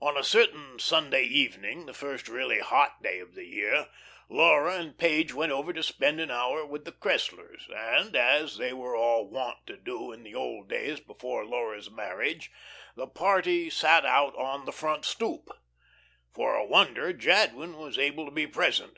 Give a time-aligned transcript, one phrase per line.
[0.00, 3.88] On a certain Sunday evening, the first really hot day of the year,
[4.28, 8.72] Laura and Page went over to spend an hour with the Cresslers, and as they
[8.72, 12.52] were all wont to do in the old days before Laura's marriage
[12.94, 15.48] the party "sat out on the front stoop."
[16.32, 18.96] For a wonder, Jadwin was able to be present.